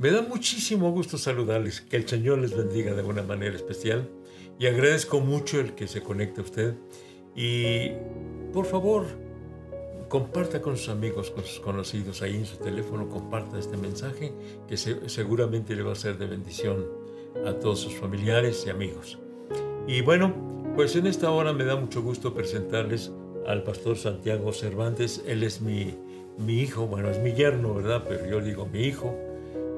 Me 0.00 0.10
da 0.10 0.22
muchísimo 0.22 0.90
gusto 0.92 1.18
saludarles, 1.18 1.82
que 1.82 1.98
el 1.98 2.08
Señor 2.08 2.38
les 2.38 2.56
bendiga 2.56 2.94
de 2.94 3.02
una 3.02 3.22
manera 3.22 3.54
especial 3.54 4.08
y 4.58 4.66
agradezco 4.66 5.20
mucho 5.20 5.60
el 5.60 5.74
que 5.74 5.86
se 5.86 6.00
conecte 6.00 6.40
a 6.40 6.44
usted 6.44 6.74
y 7.36 7.90
por 8.50 8.64
favor 8.64 9.04
comparta 10.08 10.62
con 10.62 10.78
sus 10.78 10.88
amigos, 10.88 11.30
con 11.30 11.44
sus 11.44 11.60
conocidos 11.60 12.22
ahí 12.22 12.36
en 12.36 12.46
su 12.46 12.56
teléfono, 12.56 13.10
comparta 13.10 13.58
este 13.58 13.76
mensaje 13.76 14.32
que 14.66 14.78
seguramente 14.78 15.76
le 15.76 15.82
va 15.82 15.92
a 15.92 15.96
ser 15.96 16.16
de 16.16 16.28
bendición 16.28 16.86
a 17.44 17.52
todos 17.52 17.80
sus 17.80 17.92
familiares 17.92 18.64
y 18.66 18.70
amigos. 18.70 19.18
Y 19.86 20.00
bueno, 20.00 20.32
pues 20.76 20.96
en 20.96 21.08
esta 21.08 21.30
hora 21.30 21.52
me 21.52 21.64
da 21.64 21.76
mucho 21.76 22.00
gusto 22.00 22.32
presentarles 22.32 23.12
al 23.46 23.64
pastor 23.64 23.98
Santiago 23.98 24.50
Cervantes. 24.54 25.22
Él 25.26 25.42
es 25.42 25.60
mi, 25.60 25.94
mi 26.38 26.54
hijo, 26.62 26.86
bueno, 26.86 27.10
es 27.10 27.18
mi 27.18 27.34
yerno, 27.34 27.74
¿verdad? 27.74 28.06
Pero 28.08 28.24
yo 28.24 28.40
digo 28.40 28.64
mi 28.64 28.84
hijo. 28.84 29.14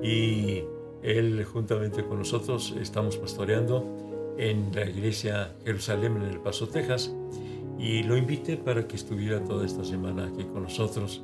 Y 0.03 0.65
él 1.03 1.45
juntamente 1.45 2.05
con 2.05 2.19
nosotros 2.19 2.75
estamos 2.81 3.17
pastoreando 3.17 4.35
en 4.39 4.71
la 4.75 4.89
iglesia 4.89 5.55
Jerusalén 5.65 6.17
en 6.17 6.23
El 6.23 6.41
Paso, 6.41 6.69
Texas. 6.69 7.15
Y 7.79 8.03
lo 8.03 8.17
invité 8.17 8.57
para 8.57 8.87
que 8.87 8.97
estuviera 8.97 9.43
toda 9.45 9.67
esta 9.67 9.85
semana 9.85 10.29
aquí 10.29 10.45
con 10.45 10.65
nosotros. 10.65 11.23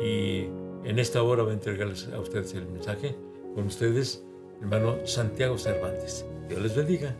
Y 0.00 0.46
en 0.84 0.98
esta 0.98 1.22
hora 1.22 1.42
voy 1.42 1.52
a 1.52 1.54
entregarles 1.54 2.08
a 2.08 2.20
ustedes 2.20 2.54
el 2.54 2.66
mensaje. 2.66 3.16
Con 3.54 3.66
ustedes, 3.66 4.24
hermano 4.60 4.96
Santiago 5.04 5.58
Cervantes. 5.58 6.24
Dios 6.48 6.62
les 6.62 6.74
bendiga. 6.74 7.16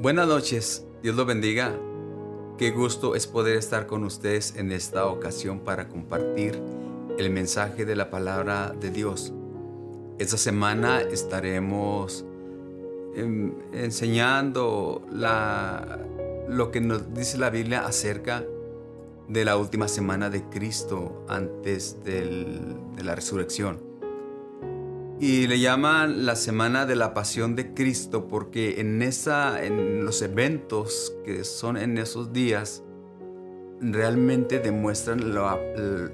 Buenas 0.00 0.28
noches, 0.28 0.86
Dios 1.02 1.16
lo 1.16 1.24
bendiga. 1.24 1.76
Qué 2.56 2.70
gusto 2.70 3.14
es 3.14 3.26
poder 3.26 3.56
estar 3.56 3.86
con 3.86 4.04
ustedes 4.04 4.54
en 4.56 4.70
esta 4.70 5.06
ocasión 5.06 5.60
para 5.60 5.88
compartir 5.88 6.60
el 7.18 7.30
mensaje 7.30 7.84
de 7.84 7.96
la 7.96 8.10
palabra 8.10 8.74
de 8.78 8.90
Dios. 8.90 9.32
Esta 10.20 10.36
semana 10.36 11.00
estaremos 11.00 12.26
em, 13.16 13.54
enseñando 13.72 15.00
la, 15.10 15.98
lo 16.46 16.70
que 16.70 16.82
nos 16.82 17.14
dice 17.14 17.38
la 17.38 17.48
Biblia 17.48 17.86
acerca 17.86 18.44
de 19.28 19.46
la 19.46 19.56
última 19.56 19.88
semana 19.88 20.28
de 20.28 20.42
Cristo 20.50 21.24
antes 21.26 22.04
de 22.04 22.76
la 23.02 23.14
resurrección. 23.14 23.80
Y 25.18 25.46
le 25.46 25.58
llaman 25.58 26.26
la 26.26 26.36
semana 26.36 26.84
de 26.84 26.96
la 26.96 27.14
pasión 27.14 27.56
de 27.56 27.72
Cristo 27.72 28.28
porque 28.28 28.78
en, 28.78 29.00
esa, 29.00 29.64
en 29.64 30.04
los 30.04 30.20
eventos 30.20 31.14
que 31.24 31.44
son 31.44 31.78
en 31.78 31.96
esos 31.96 32.30
días 32.30 32.82
realmente 33.80 34.58
demuestran 34.58 35.32
lo, 35.32 35.48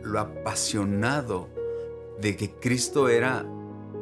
lo 0.04 0.20
apasionado 0.20 1.48
de 2.20 2.36
que 2.36 2.52
Cristo 2.52 3.08
era 3.08 3.44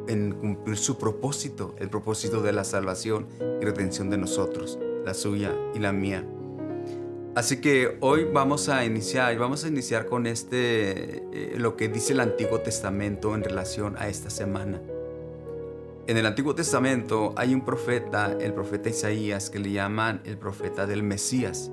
en 0.07 0.33
cumplir 0.33 0.77
su 0.77 0.97
propósito, 0.97 1.75
el 1.79 1.89
propósito 1.89 2.41
de 2.41 2.53
la 2.53 2.63
salvación 2.63 3.27
y 3.61 3.65
redención 3.65 4.09
de 4.09 4.17
nosotros, 4.17 4.79
la 5.05 5.13
suya 5.13 5.53
y 5.73 5.79
la 5.79 5.91
mía. 5.91 6.25
Así 7.35 7.59
que 7.59 7.97
hoy 7.99 8.23
vamos 8.23 8.69
a 8.69 8.85
iniciar, 8.85 9.37
vamos 9.37 9.65
a 9.65 9.67
iniciar 9.67 10.05
con 10.05 10.25
este, 10.25 11.17
eh, 11.33 11.55
lo 11.57 11.75
que 11.75 11.89
dice 11.89 12.13
el 12.13 12.21
Antiguo 12.21 12.61
Testamento 12.61 13.35
en 13.35 13.43
relación 13.43 13.95
a 13.97 14.07
esta 14.07 14.29
semana. 14.29 14.81
En 16.07 16.17
el 16.17 16.25
Antiguo 16.27 16.55
Testamento 16.55 17.33
hay 17.35 17.53
un 17.53 17.65
profeta, 17.65 18.37
el 18.39 18.53
profeta 18.53 18.89
Isaías, 18.89 19.49
que 19.49 19.59
le 19.59 19.71
llaman 19.71 20.21
el 20.23 20.37
profeta 20.37 20.85
del 20.85 21.03
Mesías. 21.03 21.71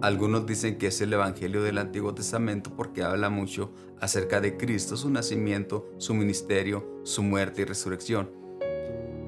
Algunos 0.00 0.46
dicen 0.46 0.78
que 0.78 0.88
es 0.88 1.00
el 1.00 1.12
Evangelio 1.12 1.62
del 1.62 1.78
Antiguo 1.78 2.14
Testamento 2.14 2.70
porque 2.76 3.02
habla 3.02 3.30
mucho 3.30 3.72
acerca 4.00 4.40
de 4.40 4.56
Cristo, 4.56 4.96
su 4.96 5.10
nacimiento, 5.10 5.88
su 5.98 6.14
ministerio, 6.14 7.00
su 7.02 7.22
muerte 7.22 7.62
y 7.62 7.64
resurrección. 7.64 8.30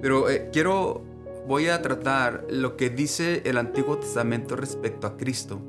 Pero 0.01 0.31
eh, 0.31 0.49
quiero, 0.53 1.03
voy 1.49 1.69
a 1.69 1.83
tratar 1.83 2.47
lo 2.49 2.77
que 2.77 2.89
dice 2.89 3.43
el 3.45 3.59
Antiguo 3.59 3.99
Testamento 3.99 4.55
respecto 4.55 5.07
a 5.09 5.17
Cristo 5.17 5.61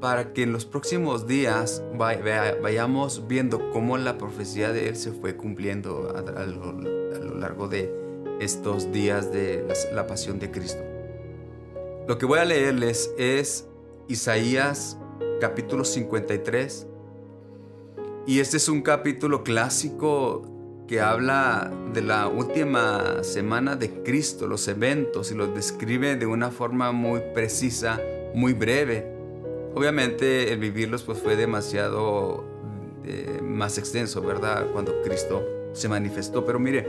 para 0.00 0.32
que 0.32 0.44
en 0.44 0.52
los 0.52 0.64
próximos 0.64 1.26
días 1.26 1.82
vayamos 1.96 3.26
viendo 3.26 3.70
cómo 3.70 3.98
la 3.98 4.16
profecía 4.16 4.72
de 4.72 4.88
Él 4.88 4.96
se 4.96 5.12
fue 5.12 5.36
cumpliendo 5.36 6.14
a, 6.14 6.44
lo, 6.44 7.34
largo 7.34 7.68
de 7.68 7.92
estos 8.40 8.92
días 8.92 9.32
de 9.32 9.66
la, 9.92 10.06
pasión 10.06 10.38
de 10.38 10.50
Cristo. 10.50 10.82
Lo 12.06 12.16
que 12.18 12.26
voy 12.26 12.38
a 12.38 12.44
leerles 12.44 13.10
es 13.18 13.66
Isaías 14.08 14.98
capítulo 15.40 15.84
53. 15.84 16.86
Y 18.26 18.40
este 18.40 18.56
es 18.56 18.68
un 18.68 18.82
capítulo 18.82 19.44
clásico 19.44 20.42
que 20.86 21.00
habla 21.00 21.70
de 21.92 22.02
la 22.02 22.28
última 22.28 23.22
semana 23.22 23.76
de 23.76 24.02
Cristo, 24.02 24.46
los 24.46 24.66
eventos, 24.68 25.30
y 25.30 25.34
los 25.34 25.54
describe 25.54 26.16
de 26.16 26.26
una 26.26 26.50
forma 26.50 26.92
muy 26.92 27.20
precisa, 27.34 28.00
muy 28.34 28.52
breve 28.52 29.18
Obviamente 29.78 30.52
el 30.52 30.58
vivirlos 30.58 31.04
pues 31.04 31.18
fue 31.18 31.36
demasiado 31.36 32.44
eh, 33.04 33.40
más 33.42 33.78
extenso, 33.78 34.20
¿verdad? 34.22 34.66
Cuando 34.72 35.02
Cristo 35.02 35.46
se 35.72 35.88
manifestó. 35.88 36.44
Pero 36.44 36.58
mire, 36.58 36.88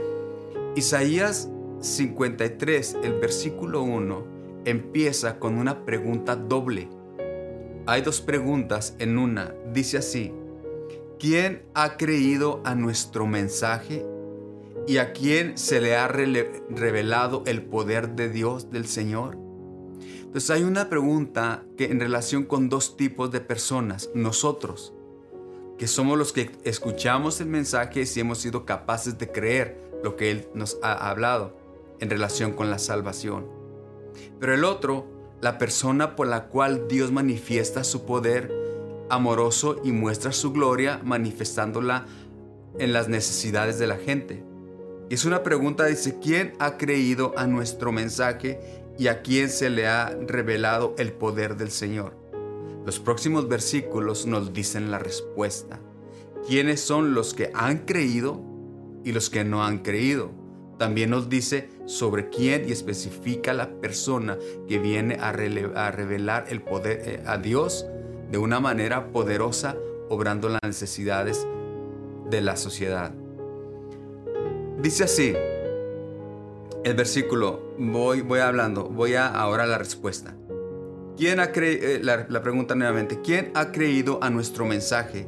Isaías 0.74 1.48
53, 1.80 2.96
el 3.04 3.20
versículo 3.20 3.82
1, 3.82 4.24
empieza 4.64 5.38
con 5.38 5.56
una 5.56 5.84
pregunta 5.84 6.34
doble. 6.34 6.88
Hay 7.86 8.02
dos 8.02 8.20
preguntas 8.20 8.94
en 8.98 9.18
una. 9.18 9.54
Dice 9.72 9.98
así, 9.98 10.32
¿quién 11.18 11.62
ha 11.74 11.96
creído 11.96 12.60
a 12.64 12.74
nuestro 12.74 13.26
mensaje? 13.26 14.04
¿Y 14.86 14.98
a 14.98 15.12
quién 15.12 15.56
se 15.56 15.80
le 15.80 15.96
ha 15.96 16.08
revelado 16.08 17.42
el 17.46 17.62
poder 17.62 18.10
de 18.10 18.28
Dios 18.28 18.70
del 18.70 18.86
Señor? 18.86 19.38
Entonces 20.20 20.50
hay 20.50 20.62
una 20.62 20.88
pregunta 20.88 21.64
que 21.76 21.86
en 21.86 22.00
relación 22.00 22.44
con 22.44 22.68
dos 22.68 22.96
tipos 22.96 23.30
de 23.30 23.40
personas, 23.40 24.10
nosotros, 24.14 24.94
que 25.78 25.86
somos 25.86 26.18
los 26.18 26.32
que 26.32 26.50
escuchamos 26.64 27.40
el 27.40 27.48
mensaje 27.48 28.04
y 28.04 28.20
hemos 28.20 28.38
sido 28.38 28.64
capaces 28.64 29.18
de 29.18 29.32
creer 29.32 29.80
lo 30.04 30.16
que 30.16 30.30
Él 30.30 30.48
nos 30.54 30.78
ha 30.82 31.10
hablado 31.10 31.56
en 31.98 32.10
relación 32.10 32.52
con 32.52 32.70
la 32.70 32.78
salvación. 32.78 33.46
Pero 34.38 34.54
el 34.54 34.64
otro, 34.64 35.06
la 35.40 35.58
persona 35.58 36.16
por 36.16 36.26
la 36.26 36.48
cual 36.48 36.86
Dios 36.88 37.12
manifiesta 37.12 37.84
su 37.84 38.04
poder 38.04 38.52
amoroso 39.08 39.80
y 39.84 39.92
muestra 39.92 40.32
su 40.32 40.52
gloria 40.52 41.00
manifestándola 41.04 42.06
en 42.78 42.92
las 42.92 43.08
necesidades 43.08 43.78
de 43.78 43.86
la 43.86 43.96
gente. 43.96 44.44
Es 45.08 45.24
una 45.24 45.42
pregunta, 45.42 45.86
dice, 45.86 46.18
¿quién 46.22 46.52
ha 46.60 46.76
creído 46.76 47.34
a 47.36 47.46
nuestro 47.46 47.90
mensaje 47.90 48.80
y 49.00 49.08
a 49.08 49.22
quién 49.22 49.48
se 49.48 49.70
le 49.70 49.86
ha 49.86 50.10
revelado 50.26 50.94
el 50.98 51.14
poder 51.14 51.56
del 51.56 51.70
Señor. 51.70 52.14
Los 52.84 53.00
próximos 53.00 53.48
versículos 53.48 54.26
nos 54.26 54.52
dicen 54.52 54.90
la 54.90 54.98
respuesta. 54.98 55.80
¿Quiénes 56.46 56.82
son 56.82 57.14
los 57.14 57.32
que 57.32 57.50
han 57.54 57.86
creído 57.86 58.42
y 59.02 59.12
los 59.12 59.30
que 59.30 59.42
no 59.42 59.64
han 59.64 59.78
creído? 59.78 60.32
También 60.80 61.10
nos 61.10 61.28
dice 61.28 61.68
sobre 61.84 62.30
quién 62.30 62.66
y 62.66 62.72
especifica 62.72 63.52
la 63.52 63.68
persona 63.68 64.38
que 64.66 64.78
viene 64.78 65.18
a, 65.20 65.30
revelar 65.30 66.46
el 66.48 66.62
poder 66.62 67.02
eh, 67.04 67.22
a 67.26 67.36
Dios 67.36 67.84
de 68.30 68.38
una 68.38 68.60
manera 68.60 69.12
poderosa, 69.12 69.76
obrando 70.08 70.48
las 70.48 70.62
necesidades 70.62 71.46
de 72.30 72.40
la 72.40 72.56
sociedad. 72.56 73.12
Dice 74.80 75.04
así, 75.04 75.34
el 76.82 76.94
versículo, 76.94 77.74
voy, 77.78 78.22
voy 78.22 78.40
hablando, 78.40 78.84
voy 78.84 79.16
a 79.16 79.26
ahora 79.26 79.66
la 79.66 79.76
respuesta. 79.76 80.34
¿Quién 81.14 81.40
ha 81.40 81.50
eh, 81.56 82.00
la, 82.02 82.24
la 82.26 82.40
pregunta 82.40 82.74
nuevamente, 82.74 83.20
¿quién 83.20 83.50
ha 83.54 83.70
creído 83.70 84.18
a 84.22 84.30
nuestro 84.30 84.64
mensaje 84.64 85.26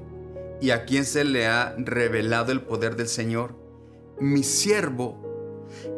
y 0.63 0.71
a 0.71 0.87
quién 0.87 1.05
se 1.05 1.25
le 1.25 1.47
ha 1.47 1.75
revelado 1.77 2.53
el 2.53 2.63
poder 2.63 2.97
del 2.97 3.09
Señor? 3.09 3.55
Mi 4.19 4.45
siervo 4.45 5.32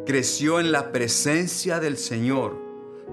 creció 0.05 0.59
en 0.59 0.71
la 0.71 0.91
presencia 0.91 1.79
del 1.79 1.97
Señor 1.97 2.63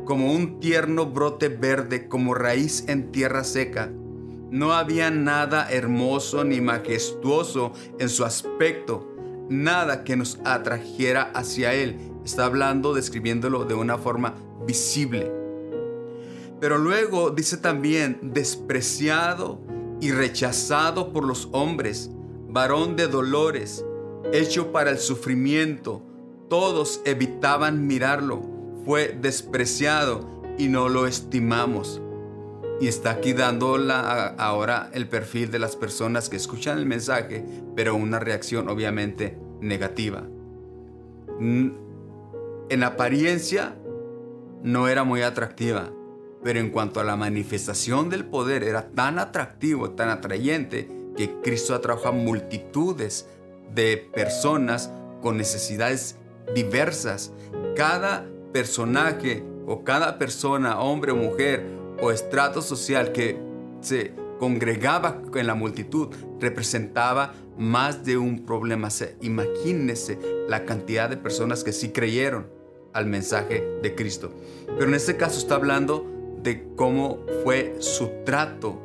como 0.05 0.32
un 0.32 0.59
tierno 0.61 1.06
brote 1.06 1.49
verde, 1.49 2.09
como 2.09 2.35
raíz 2.35 2.85
en 2.88 3.12
tierra 3.12 3.44
seca. 3.44 3.93
No 4.50 4.73
había 4.73 5.11
nada 5.11 5.70
hermoso 5.70 6.44
ni 6.44 6.61
majestuoso 6.61 7.73
en 7.99 8.09
su 8.09 8.25
aspecto, 8.25 9.09
nada 9.49 10.05
que 10.05 10.17
nos 10.17 10.41
atrajera 10.44 11.31
hacia 11.35 11.75
Él 11.75 12.12
Está 12.25 12.44
hablando, 12.44 12.94
describiéndolo 12.94 13.64
de 13.64 13.75
una 13.75 13.99
forma 13.99 14.35
visible. 14.64 15.32
Pero 16.61 16.79
luego 16.79 17.31
dice 17.31 17.56
también, 17.56 18.19
despreciado 18.23 19.61
y 20.00 20.12
rechazado 20.12 21.12
por 21.12 21.25
los 21.25 21.49
hombres, 21.50 22.11
varón 22.49 22.94
de 22.94 23.09
dolores, 23.09 23.85
hecho 24.32 24.70
para 24.70 24.91
el 24.91 24.99
sufrimiento. 24.99 26.03
Todos 26.52 27.00
evitaban 27.06 27.87
mirarlo. 27.87 28.43
Fue 28.84 29.16
despreciado 29.19 30.28
y 30.58 30.69
no 30.69 30.90
lo 30.90 31.06
estimamos. 31.06 32.02
Y 32.78 32.88
está 32.88 33.12
aquí 33.12 33.32
dando 33.32 33.75
ahora 34.37 34.90
el 34.93 35.08
perfil 35.08 35.50
de 35.50 35.58
las 35.58 35.76
personas 35.76 36.28
que 36.28 36.37
escuchan 36.37 36.76
el 36.76 36.84
mensaje, 36.84 37.43
pero 37.75 37.94
una 37.94 38.19
reacción 38.19 38.69
obviamente 38.69 39.38
negativa. 39.62 40.25
en 41.40 42.82
apariencia 42.82 43.75
no 44.62 44.88
era 44.88 45.04
muy 45.04 45.22
atractiva, 45.22 45.90
pero 46.44 46.60
en 46.60 46.69
cuanto 46.69 47.00
a 47.00 47.04
la 47.04 47.16
manifestación 47.16 48.10
del 48.10 48.26
poder 48.26 48.62
era 48.62 48.90
tan 48.90 49.19
atractivo, 49.19 49.93
tan 49.93 50.10
atrayente, 50.10 50.90
que 51.16 51.34
Cristo 51.40 51.75
atrajo 51.75 52.08
a 52.08 52.12
multitudes 52.12 53.26
de 53.75 53.96
personas 54.12 54.90
con 55.22 55.38
necesidades 55.38 56.16
diversas. 56.54 57.32
Cada 57.76 58.26
personaje 58.52 59.44
o 59.66 59.84
cada 59.84 60.18
persona, 60.18 60.80
hombre 60.80 61.12
o 61.12 61.16
mujer 61.16 61.66
o 62.00 62.10
estrato 62.10 62.62
social 62.62 63.12
que 63.12 63.38
se 63.80 64.14
congregaba 64.38 65.22
en 65.34 65.46
la 65.46 65.54
multitud 65.54 66.08
representaba 66.40 67.32
más 67.56 68.04
de 68.04 68.16
un 68.16 68.44
problema. 68.44 68.88
Imagínense 69.20 70.18
la 70.48 70.64
cantidad 70.64 71.08
de 71.08 71.16
personas 71.16 71.62
que 71.62 71.72
sí 71.72 71.90
creyeron 71.90 72.48
al 72.92 73.06
mensaje 73.06 73.78
de 73.82 73.94
Cristo. 73.94 74.32
Pero 74.66 74.86
en 74.86 74.94
este 74.94 75.16
caso 75.16 75.38
está 75.38 75.54
hablando 75.54 76.10
de 76.42 76.66
cómo 76.76 77.20
fue 77.44 77.76
su 77.78 78.10
trato 78.24 78.80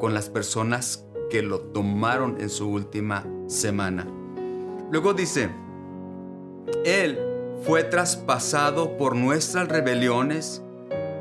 con 0.00 0.14
las 0.14 0.30
personas 0.30 1.04
que 1.30 1.42
lo 1.42 1.60
tomaron 1.60 2.40
en 2.40 2.48
su 2.48 2.68
última 2.68 3.26
semana. 3.46 4.06
Luego 4.90 5.14
dice, 5.14 5.50
Él 6.84 7.18
fue 7.62 7.84
traspasado 7.84 8.96
por 8.96 9.14
nuestras 9.14 9.68
rebeliones, 9.68 10.62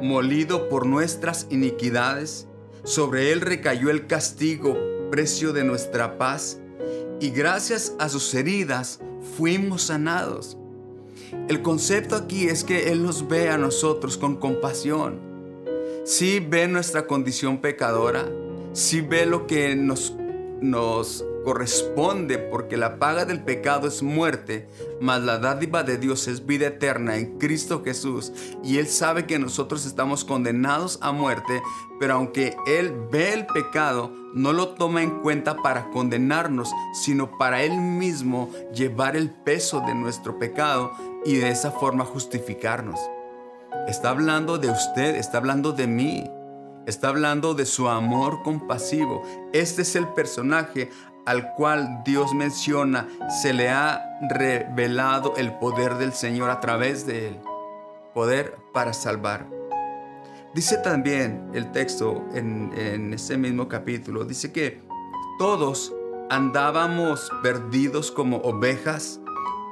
molido 0.01 0.69
por 0.69 0.86
nuestras 0.86 1.48
iniquidades, 1.50 2.48
sobre 2.83 3.31
Él 3.31 3.42
recayó 3.42 3.89
el 3.89 4.07
castigo, 4.07 4.77
precio 5.12 5.53
de 5.53 5.63
nuestra 5.63 6.18
paz, 6.18 6.59
y 7.19 7.30
gracias 7.30 7.95
a 8.00 8.09
sus 8.09 8.33
heridas 8.33 9.00
fuimos 9.38 9.83
sanados. 9.83 10.57
El 11.48 11.62
concepto 11.62 12.15
aquí 12.15 12.48
es 12.48 12.63
que 12.63 12.92
Él 12.92 13.03
nos 13.03 13.27
ve 13.27 13.50
a 13.50 13.57
nosotros 13.57 14.18
con 14.18 14.38
compasión. 14.38 15.19
Sí 16.03 16.39
ve 16.39 16.68
nuestra 16.68 17.06
condición 17.06 17.59
pecadora, 17.59 18.27
sí 18.74 19.01
ve 19.01 19.27
lo 19.27 19.45
que 19.45 19.75
nos, 19.75 20.15
nos 20.59 21.24
corresponde 21.43 22.38
porque 22.38 22.77
la 22.77 22.99
paga 22.99 23.25
del 23.25 23.43
pecado 23.43 23.88
es 23.88 24.03
muerte, 24.03 24.69
mas 24.99 25.21
la 25.21 25.38
dádiva 25.38 25.83
de 25.83 25.97
Dios 25.97 26.27
es 26.27 26.45
vida 26.45 26.67
eterna 26.67 27.17
en 27.17 27.38
Cristo 27.38 27.83
Jesús. 27.83 28.31
Y 28.63 28.77
Él 28.77 28.88
sabe 28.88 29.25
que 29.25 29.39
nosotros 29.39 29.85
estamos 29.85 30.23
condenados 30.23 30.99
a 31.01 31.11
muerte, 31.11 31.61
pero 31.99 32.15
aunque 32.15 32.55
Él 32.67 32.93
ve 33.11 33.33
el 33.33 33.45
pecado, 33.47 34.11
no 34.33 34.53
lo 34.53 34.69
toma 34.69 35.03
en 35.03 35.21
cuenta 35.21 35.57
para 35.57 35.89
condenarnos, 35.89 36.71
sino 36.93 37.38
para 37.38 37.63
Él 37.63 37.79
mismo 37.79 38.49
llevar 38.73 39.15
el 39.15 39.29
peso 39.29 39.81
de 39.81 39.95
nuestro 39.95 40.39
pecado 40.39 40.91
y 41.25 41.35
de 41.35 41.49
esa 41.49 41.71
forma 41.71 42.05
justificarnos. 42.05 42.99
Está 43.88 44.09
hablando 44.09 44.57
de 44.57 44.69
usted, 44.69 45.15
está 45.15 45.38
hablando 45.38 45.71
de 45.71 45.88
mí. 45.88 46.29
Está 46.88 47.09
hablando 47.09 47.53
de 47.53 47.65
su 47.65 47.88
amor 47.88 48.41
compasivo. 48.41 49.21
Este 49.53 49.83
es 49.83 49.95
el 49.95 50.07
personaje 50.09 50.89
al 51.25 51.53
cual 51.53 52.01
Dios 52.03 52.33
menciona, 52.33 53.07
se 53.41 53.53
le 53.53 53.69
ha 53.69 54.19
revelado 54.29 55.35
el 55.38 55.53
poder 55.53 55.95
del 55.95 56.13
Señor 56.13 56.50
a 56.50 56.59
través 56.59 57.06
de 57.06 57.29
él. 57.29 57.39
Poder 58.13 58.56
para 58.73 58.94
salvar. 58.94 59.47
Dice 60.53 60.77
también 60.77 61.50
el 61.53 61.71
texto 61.71 62.25
en, 62.33 62.71
en 62.75 63.13
ese 63.13 63.38
mismo 63.38 63.68
capítulo, 63.68 64.25
dice 64.25 64.51
que 64.51 64.81
todos 65.39 65.94
andábamos 66.29 67.31
perdidos 67.41 68.12
como 68.12 68.38
ovejas, 68.38 69.21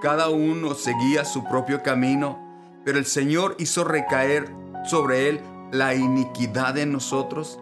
cada 0.02 0.30
uno 0.30 0.76
seguía 0.76 1.26
su 1.26 1.44
propio 1.44 1.84
camino, 1.84 2.40
pero 2.86 2.98
el 2.98 3.06
Señor 3.06 3.56
hizo 3.60 3.84
recaer 3.84 4.50
sobre 4.86 5.30
él 5.30 5.42
la 5.72 5.94
iniquidad 5.94 6.74
de 6.74 6.86
nosotros, 6.86 7.60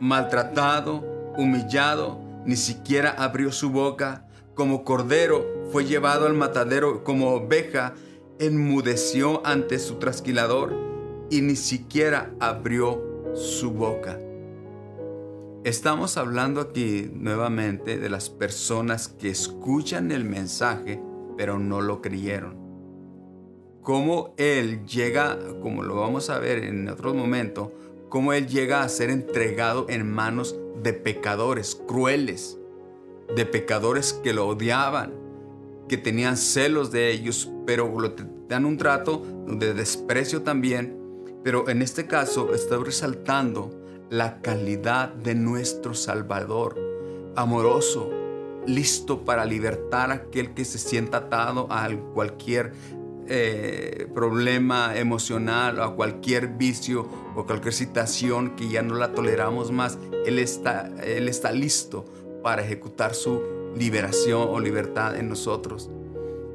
maltratado, 0.00 1.04
humillado, 1.36 2.25
ni 2.46 2.56
siquiera 2.56 3.10
abrió 3.10 3.52
su 3.52 3.70
boca, 3.70 4.26
como 4.54 4.84
cordero 4.84 5.44
fue 5.70 5.84
llevado 5.84 6.26
al 6.26 6.34
matadero, 6.34 7.04
como 7.04 7.34
oveja 7.34 7.94
enmudeció 8.38 9.46
ante 9.46 9.78
su 9.78 9.96
trasquilador 9.96 10.74
y 11.30 11.42
ni 11.42 11.56
siquiera 11.56 12.32
abrió 12.40 13.02
su 13.34 13.72
boca. 13.72 14.18
Estamos 15.64 16.16
hablando 16.16 16.60
aquí 16.60 17.10
nuevamente 17.12 17.98
de 17.98 18.08
las 18.08 18.30
personas 18.30 19.08
que 19.08 19.28
escuchan 19.28 20.12
el 20.12 20.24
mensaje 20.24 21.02
pero 21.36 21.58
no 21.58 21.80
lo 21.80 22.00
creyeron. 22.00 22.56
Cómo 23.82 24.34
Él 24.36 24.84
llega, 24.86 25.38
como 25.60 25.82
lo 25.82 25.96
vamos 25.96 26.30
a 26.30 26.38
ver 26.38 26.64
en 26.64 26.88
otro 26.88 27.14
momento, 27.14 27.72
cómo 28.08 28.32
Él 28.32 28.46
llega 28.48 28.82
a 28.82 28.88
ser 28.88 29.10
entregado 29.10 29.86
en 29.88 30.10
manos 30.10 30.56
de 30.82 30.92
pecadores 30.92 31.74
crueles, 31.86 32.58
de 33.34 33.44
pecadores 33.46 34.12
que 34.12 34.32
lo 34.32 34.48
odiaban, 34.48 35.12
que 35.88 35.96
tenían 35.96 36.36
celos 36.36 36.90
de 36.90 37.10
ellos, 37.10 37.50
pero 37.66 37.88
lo 38.00 38.14
dan 38.48 38.64
un 38.64 38.76
trato 38.76 39.22
de 39.46 39.74
desprecio 39.74 40.42
también. 40.42 40.96
Pero 41.42 41.68
en 41.68 41.82
este 41.82 42.06
caso 42.06 42.54
estoy 42.54 42.84
resaltando 42.84 43.70
la 44.10 44.40
calidad 44.40 45.12
de 45.12 45.34
nuestro 45.34 45.94
Salvador, 45.94 46.76
amoroso, 47.36 48.10
listo 48.66 49.24
para 49.24 49.44
libertar 49.44 50.10
a 50.10 50.14
aquel 50.14 50.54
que 50.54 50.64
se 50.64 50.78
sienta 50.78 51.18
atado 51.18 51.68
a 51.70 51.88
cualquier 52.14 52.72
eh, 53.28 54.08
problema 54.14 54.96
emocional 54.96 55.78
o 55.78 55.84
a 55.84 55.94
cualquier 55.94 56.48
vicio 56.48 57.08
o 57.34 57.44
cualquier 57.44 57.74
situación 57.74 58.56
que 58.56 58.68
ya 58.68 58.82
no 58.82 58.94
la 58.94 59.12
toleramos 59.12 59.72
más, 59.72 59.98
Él 60.24 60.38
está, 60.38 60.90
Él 61.04 61.28
está 61.28 61.52
listo 61.52 62.04
para 62.42 62.62
ejecutar 62.62 63.14
su 63.14 63.42
liberación 63.76 64.48
o 64.50 64.60
libertad 64.60 65.16
en 65.16 65.28
nosotros, 65.28 65.90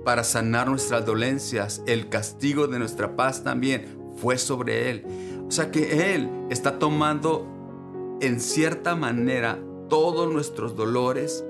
para 0.04 0.24
sanar 0.24 0.68
nuestras 0.70 1.06
dolencias. 1.06 1.84
El 1.86 2.10
castigo 2.10 2.68
de 2.68 2.80
nuestra 2.80 3.16
paz 3.16 3.44
también 3.44 3.86
fue 4.18 4.38
sobre 4.38 4.90
Él. 4.90 5.06
O 5.48 5.52
sea 5.52 5.72
que 5.72 6.14
Él 6.16 6.30
está 6.50 6.80
tomando 6.80 7.48
en 8.22 8.40
cierta 8.40 8.96
manera 8.96 9.60
todos 9.90 10.32
nuestros 10.32 10.76
dolores, 10.76 11.44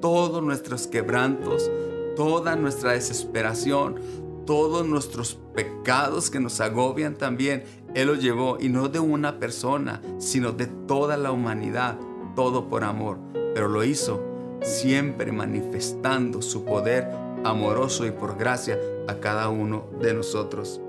todos 0.00 0.42
nuestros 0.42 0.86
quebrantos, 0.86 1.70
toda 2.16 2.56
nuestra 2.56 2.92
desesperación, 2.92 3.96
todos 4.48 4.88
nuestros 4.88 5.38
pecados 5.54 6.30
que 6.30 6.40
nos 6.40 6.62
agobian 6.62 7.16
también, 7.16 7.64
Él 7.94 8.06
los 8.06 8.22
llevó 8.22 8.56
y 8.58 8.70
no 8.70 8.88
de 8.88 8.98
una 8.98 9.38
persona, 9.38 10.00
sino 10.16 10.52
de 10.52 10.64
toda 10.64 11.18
la 11.18 11.32
humanidad, 11.32 11.98
todo 12.34 12.66
por 12.66 12.82
amor. 12.82 13.18
Pero 13.52 13.68
lo 13.68 13.84
hizo 13.84 14.22
siempre 14.62 15.32
manifestando 15.32 16.40
su 16.40 16.64
poder 16.64 17.10
amoroso 17.44 18.06
y 18.06 18.10
por 18.10 18.38
gracia 18.38 18.80
a 19.06 19.16
cada 19.16 19.50
uno 19.50 19.90
de 20.00 20.14
nosotros. 20.14 20.80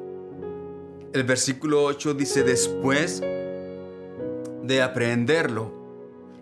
El 1.11 1.25
versículo 1.25 1.83
8 1.83 2.13
dice, 2.13 2.43
después 2.43 3.19
de 3.19 4.81
aprehenderlo 4.81 5.73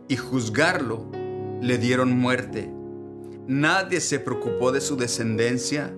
y 0.08 0.18
juzgarlo, 0.18 1.08
le 1.62 1.80
dieron 1.80 2.16
muerte. 2.16 2.72
Nadie 3.48 4.02
se 4.02 4.20
preocupó 4.20 4.72
de 4.72 4.82
su 4.82 4.98
descendencia 4.98 5.92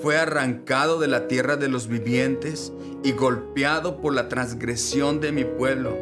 fue 0.00 0.18
arrancado 0.18 0.98
de 0.98 1.08
la 1.08 1.28
tierra 1.28 1.56
de 1.56 1.68
los 1.68 1.88
vivientes 1.88 2.72
y 3.02 3.12
golpeado 3.12 4.00
por 4.00 4.14
la 4.14 4.28
transgresión 4.28 5.20
de 5.20 5.32
mi 5.32 5.44
pueblo. 5.44 5.96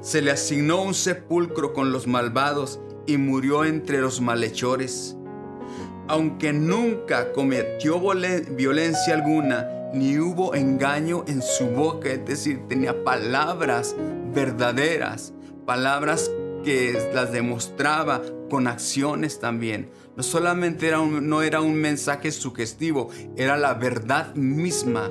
Se 0.00 0.22
le 0.22 0.30
asignó 0.30 0.82
un 0.82 0.94
sepulcro 0.94 1.72
con 1.72 1.92
los 1.92 2.06
malvados 2.06 2.80
y 3.06 3.16
murió 3.18 3.64
entre 3.64 4.00
los 4.00 4.20
malhechores. 4.20 5.16
Aunque 6.06 6.52
nunca 6.52 7.32
cometió 7.32 8.00
violencia 8.00 9.14
alguna, 9.14 9.68
ni 9.92 10.18
hubo 10.18 10.54
engaño 10.54 11.24
en 11.26 11.42
su 11.42 11.66
boca, 11.66 12.10
es 12.10 12.24
decir, 12.24 12.60
tenía 12.68 13.04
palabras 13.04 13.94
verdaderas, 14.34 15.32
palabras 15.66 16.30
que 16.64 17.10
las 17.14 17.32
demostraba 17.32 18.22
con 18.48 18.66
acciones 18.66 19.40
también. 19.40 19.88
No 20.16 20.22
solamente 20.22 20.88
era 20.88 21.00
un, 21.00 21.28
no 21.28 21.42
era 21.42 21.60
un 21.60 21.74
mensaje 21.74 22.32
sugestivo, 22.32 23.10
era 23.36 23.56
la 23.56 23.74
verdad 23.74 24.34
misma 24.34 25.10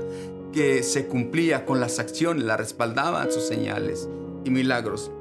que 0.51 0.83
se 0.83 1.07
cumplía 1.07 1.65
con 1.65 1.79
las 1.79 1.99
acciones, 1.99 2.43
la 2.43 2.57
respaldaban 2.57 3.31
sus 3.31 3.47
señales 3.47 4.09
y 4.43 4.49
milagros. 4.49 5.11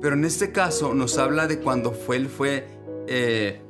Pero 0.00 0.14
en 0.14 0.24
este 0.24 0.52
caso 0.52 0.94
nos 0.94 1.18
habla 1.18 1.46
de 1.46 1.58
cuando 1.58 1.92
fue, 1.92 2.16
él 2.16 2.28
fue 2.28 2.66
eh, 3.06 3.60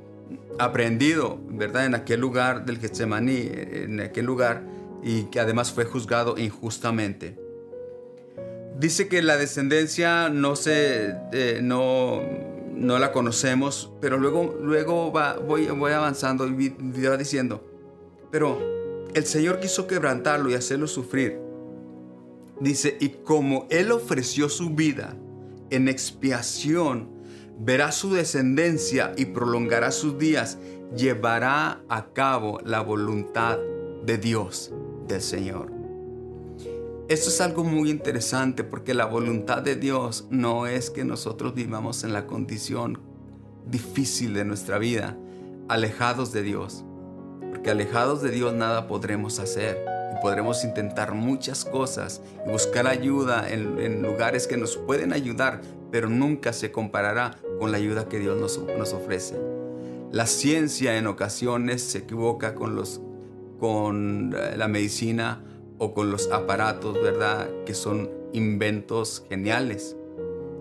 aprendido, 0.59 1.39
¿verdad? 1.49 1.87
En 1.87 1.95
aquel 1.95 2.21
lugar 2.21 2.65
del 2.65 2.79
Getsemaní, 2.79 3.51
en 3.53 4.01
aquel 4.01 4.27
lugar, 4.27 4.63
y 5.03 5.25
que 5.25 5.41
además 5.41 5.73
fue 5.73 5.85
juzgado 5.85 6.39
injustamente. 6.39 7.37
Dice 8.79 9.07
que 9.07 9.23
la 9.23 9.37
descendencia 9.37 10.29
no 10.31 10.57
se, 10.57 11.15
eh, 11.33 11.61
no, 11.63 12.23
no 12.75 12.99
la 12.99 13.13
conocemos, 13.13 13.93
pero 14.01 14.19
luego, 14.19 14.57
luego 14.61 15.13
va, 15.13 15.39
voy, 15.39 15.67
voy 15.69 15.93
avanzando 15.93 16.47
y 16.47 16.69
va 17.07 17.17
diciendo, 17.17 17.65
pero 18.31 18.59
el 19.15 19.25
Señor 19.27 19.61
quiso 19.61 19.87
quebrantarlo 19.87 20.51
y 20.51 20.55
hacerlo 20.55 20.87
sufrir. 20.87 21.39
Dice, 22.61 22.97
y 23.01 23.11
como 23.25 23.67
Él 23.71 23.93
ofreció 23.93 24.49
su 24.49 24.71
vida 24.71 25.17
en 25.71 25.89
expiación, 25.89 27.11
verá 27.59 27.93
su 27.93 28.13
descendencia 28.13 29.13
y 29.17 29.27
prolongará 29.27 29.91
sus 29.91 30.19
días, 30.19 30.59
llevará 30.97 31.83
a 31.89 32.13
cabo 32.13 32.61
la 32.65 32.81
voluntad 32.81 33.59
de 34.05 34.19
Dios, 34.19 34.73
del 35.09 35.21
Señor. 35.21 35.74
Esto 37.07 37.29
es 37.29 37.43
algo 37.43 37.65
muy 37.65 37.91
interesante 37.91 38.65
porque 38.65 38.95
la 38.95 39.05
voluntad 39.05 39.61
de 39.61 39.77
Dios 39.77 40.27
no 40.31 40.67
es 40.67 40.89
que 40.89 41.05
nosotros 41.05 41.55
vivamos 41.55 42.03
en 42.03 42.15
la 42.15 42.27
condición 42.27 42.99
difícil 43.67 44.33
de 44.33 44.47
nuestra 44.47 44.79
vida, 44.79 45.15
alejados 45.69 46.33
de 46.33 46.43
Dios. 46.43 46.83
Porque 47.51 47.71
alejados 47.71 48.23
de 48.23 48.31
Dios 48.31 48.55
nada 48.55 48.87
podremos 48.89 49.39
hacer 49.39 49.85
y 50.17 50.23
podremos 50.23 50.65
intentar 50.65 51.13
muchas 51.13 51.67
cosas 51.67 52.23
y 52.47 52.51
buscar 52.51 52.87
ayuda 52.87 53.51
en, 53.51 54.01
lugares 54.01 54.47
que 54.47 54.57
nos 54.57 54.79
pueden 54.79 55.13
ayudar, 55.13 55.61
pero 55.91 56.09
nunca 56.09 56.55
se 56.55 56.73
comparará 56.73 57.37
con 57.59 57.71
la 57.71 57.77
ayuda 57.77 58.09
que 58.09 58.19
Dios 58.19 58.41
nos, 58.41 58.59
nos 58.79 58.95
ofrece. 58.95 59.39
La 60.11 60.27
ciencia 60.27 60.97
en 60.97 61.07
ocasiones 61.07 61.83
se 61.83 61.99
equivoca 61.99 62.55
con, 62.55 62.75
los, 62.75 63.03
con 63.59 64.35
eh, 64.35 64.57
la 64.57 64.69
medicina 64.69 65.45
o 65.79 65.95
con 65.95 66.11
los 66.11 66.31
aparatos, 66.31 66.95
¿verdad? 67.03 67.51
Que 67.65 67.75
son 67.75 68.11
inventos 68.33 69.25
geniales. 69.29 69.97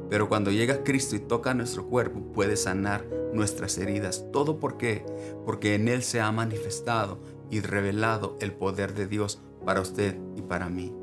Pero 0.09 0.29
cuando 0.29 0.51
llega 0.51 0.83
Cristo 0.83 1.15
y 1.15 1.19
toca 1.19 1.53
nuestro 1.53 1.87
cuerpo, 1.87 2.21
puede 2.33 2.55
sanar 2.55 3.05
nuestras 3.33 3.77
heridas. 3.77 4.25
¿Todo 4.31 4.59
por 4.59 4.77
qué? 4.77 5.05
Porque 5.45 5.75
en 5.75 5.87
Él 5.87 6.03
se 6.03 6.21
ha 6.21 6.31
manifestado 6.31 7.19
y 7.49 7.61
revelado 7.61 8.37
el 8.39 8.53
poder 8.53 8.93
de 8.93 9.07
Dios 9.07 9.41
para 9.65 9.81
usted 9.81 10.17
y 10.35 10.41
para 10.41 10.69
mí. 10.69 10.93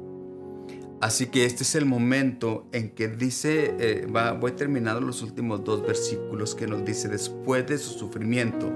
Así 1.00 1.26
que 1.26 1.46
este 1.46 1.62
es 1.62 1.74
el 1.74 1.86
momento 1.86 2.66
en 2.72 2.90
que 2.90 3.08
dice, 3.08 3.74
eh, 3.78 4.06
va, 4.06 4.32
voy 4.32 4.52
terminando 4.52 5.00
los 5.00 5.22
últimos 5.22 5.64
dos 5.64 5.80
versículos 5.82 6.54
que 6.54 6.66
nos 6.66 6.84
dice, 6.84 7.08
después 7.08 7.66
de 7.66 7.78
su 7.78 7.98
sufrimiento, 7.98 8.70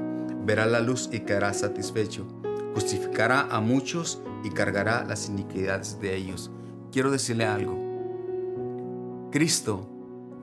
verá 0.44 0.64
la 0.64 0.80
luz 0.80 1.10
y 1.12 1.20
quedará 1.20 1.52
satisfecho. 1.52 2.26
Justificará 2.74 3.42
a 3.50 3.60
muchos 3.60 4.20
y 4.42 4.50
cargará 4.50 5.04
las 5.04 5.28
iniquidades 5.28 6.00
de 6.00 6.16
ellos. 6.16 6.50
Quiero 6.92 7.10
decirle 7.10 7.44
algo. 7.44 7.78
Cristo 9.30 9.88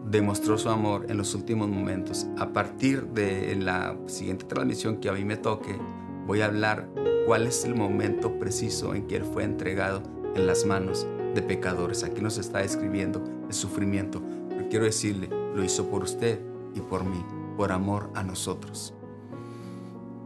demostró 0.09 0.57
su 0.57 0.69
amor 0.69 1.05
en 1.09 1.17
los 1.17 1.35
últimos 1.35 1.69
momentos. 1.69 2.27
A 2.37 2.51
partir 2.53 3.07
de 3.07 3.55
la 3.55 3.97
siguiente 4.07 4.45
transmisión 4.45 4.97
que 4.97 5.09
a 5.09 5.13
mí 5.13 5.23
me 5.23 5.37
toque, 5.37 5.77
voy 6.25 6.41
a 6.41 6.45
hablar 6.45 6.89
cuál 7.25 7.47
es 7.47 7.65
el 7.65 7.75
momento 7.75 8.39
preciso 8.39 8.95
en 8.95 9.07
que 9.07 9.17
Él 9.17 9.23
fue 9.23 9.43
entregado 9.43 10.01
en 10.35 10.47
las 10.47 10.65
manos 10.65 11.05
de 11.35 11.41
pecadores. 11.41 12.03
Aquí 12.03 12.21
nos 12.21 12.37
está 12.37 12.59
describiendo 12.59 13.23
el 13.47 13.53
sufrimiento. 13.53 14.21
Pero 14.49 14.67
quiero 14.69 14.85
decirle, 14.85 15.29
lo 15.55 15.63
hizo 15.63 15.87
por 15.89 16.03
usted 16.03 16.39
y 16.73 16.79
por 16.79 17.03
mí, 17.03 17.23
por 17.57 17.71
amor 17.71 18.09
a 18.15 18.23
nosotros. 18.23 18.93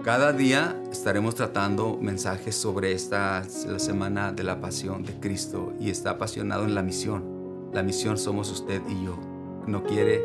Cada 0.05 0.33
día 0.33 0.79
estaremos 0.91 1.33
tratando 1.33 1.97
mensajes 1.99 2.53
sobre 2.55 2.91
esta 2.91 3.43
semana 3.43 4.31
de 4.31 4.43
la 4.43 4.61
pasión 4.61 5.01
de 5.01 5.19
Cristo 5.19 5.73
y 5.79 5.89
está 5.89 6.11
apasionado 6.11 6.65
en 6.65 6.75
la 6.75 6.83
misión. 6.83 7.71
La 7.73 7.81
misión 7.81 8.19
somos 8.19 8.51
usted 8.51 8.83
y 8.87 9.03
yo. 9.03 9.17
No 9.65 9.83
quiere 9.83 10.21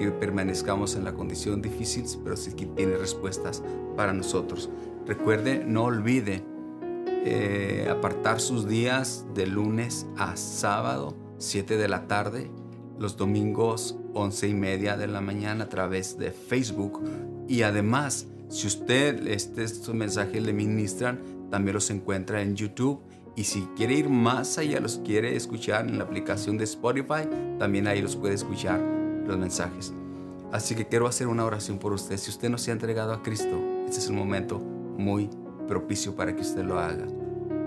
que 0.00 0.10
permanezcamos 0.10 0.96
en 0.96 1.04
la 1.04 1.12
condición 1.12 1.62
difícil, 1.62 2.06
pero 2.24 2.36
sí 2.36 2.54
que 2.54 2.66
tiene 2.66 2.96
respuestas 2.96 3.62
para 3.96 4.12
nosotros. 4.12 4.68
Recuerde, 5.06 5.64
no 5.64 5.84
olvide 5.84 6.42
eh, 7.24 7.86
apartar 7.88 8.40
sus 8.40 8.66
días 8.66 9.26
de 9.32 9.46
lunes 9.46 10.08
a 10.16 10.36
sábado, 10.36 11.14
7 11.38 11.76
de 11.76 11.86
la 11.86 12.08
tarde, 12.08 12.50
los 12.98 13.16
domingos 13.16 13.94
11 14.12 14.48
y 14.48 14.54
media 14.54 14.96
de 14.96 15.06
la 15.06 15.20
mañana 15.20 15.64
a 15.64 15.68
través 15.68 16.18
de 16.18 16.32
Facebook 16.32 17.00
y 17.46 17.62
además 17.62 18.26
si 18.50 18.66
usted 18.66 19.28
este, 19.28 19.62
estos 19.62 19.94
mensajes 19.94 20.42
le 20.42 20.52
ministran, 20.52 21.20
también 21.50 21.74
los 21.74 21.88
encuentra 21.90 22.42
en 22.42 22.56
YouTube. 22.56 23.00
Y 23.36 23.44
si 23.44 23.62
quiere 23.76 23.94
ir 23.94 24.08
más 24.08 24.58
allá, 24.58 24.80
los 24.80 24.98
quiere 24.98 25.36
escuchar 25.36 25.88
en 25.88 25.98
la 25.98 26.04
aplicación 26.04 26.58
de 26.58 26.64
Spotify, 26.64 27.28
también 27.60 27.86
ahí 27.86 28.02
los 28.02 28.16
puede 28.16 28.34
escuchar 28.34 28.80
los 29.24 29.38
mensajes. 29.38 29.92
Así 30.50 30.74
que 30.74 30.88
quiero 30.88 31.06
hacer 31.06 31.28
una 31.28 31.44
oración 31.44 31.78
por 31.78 31.92
usted. 31.92 32.16
Si 32.16 32.28
usted 32.28 32.50
no 32.50 32.58
se 32.58 32.72
ha 32.72 32.74
entregado 32.74 33.12
a 33.12 33.22
Cristo, 33.22 33.56
este 33.86 34.00
es 34.00 34.08
un 34.08 34.16
momento 34.16 34.58
muy 34.58 35.30
propicio 35.68 36.16
para 36.16 36.34
que 36.34 36.42
usted 36.42 36.64
lo 36.64 36.80
haga. 36.80 37.06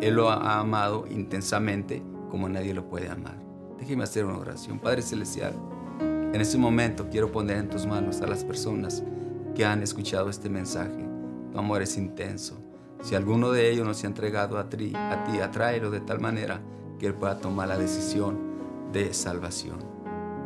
Él 0.01 0.15
lo 0.15 0.29
ha 0.29 0.59
amado 0.59 1.05
intensamente 1.09 2.03
como 2.29 2.49
nadie 2.49 2.73
lo 2.73 2.89
puede 2.89 3.09
amar. 3.09 3.41
Déjeme 3.79 4.03
hacer 4.03 4.25
una 4.25 4.37
oración. 4.37 4.79
Padre 4.79 5.01
Celestial, 5.01 5.53
en 6.01 6.41
este 6.41 6.57
momento 6.57 7.07
quiero 7.09 7.31
poner 7.31 7.55
en 7.55 7.69
tus 7.69 7.85
manos 7.85 8.19
a 8.19 8.27
las 8.27 8.43
personas 8.43 9.01
que 9.53 9.65
han 9.65 9.81
escuchado 9.81 10.29
este 10.29 10.49
mensaje. 10.49 11.05
Tu 11.51 11.57
amor 11.57 11.81
es 11.81 11.97
intenso. 11.97 12.57
Si 13.01 13.15
alguno 13.15 13.51
de 13.51 13.69
ellos 13.69 13.85
no 13.85 13.93
se 13.93 14.07
ha 14.07 14.09
entregado 14.09 14.57
a 14.57 14.69
ti, 14.69 14.93
a 14.95 15.23
ti, 15.23 15.37
de 15.37 15.99
tal 15.99 16.19
manera 16.19 16.61
que 16.99 17.07
Él 17.07 17.13
pueda 17.13 17.37
tomar 17.37 17.67
la 17.67 17.77
decisión 17.77 18.91
de 18.91 19.13
salvación. 19.13 19.79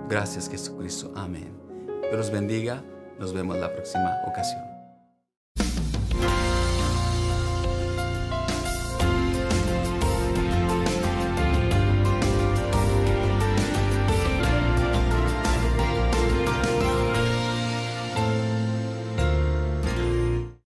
Gracias 0.09 0.49
Jesucristo. 0.49 1.11
Amén. 1.15 1.51
Dios 2.01 2.15
los 2.15 2.31
bendiga. 2.31 2.83
Nos 3.19 3.33
vemos 3.33 3.57
la 3.57 3.73
próxima 3.73 4.17
ocasión. 4.27 4.76